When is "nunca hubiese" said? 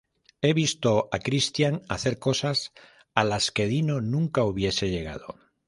4.01-4.89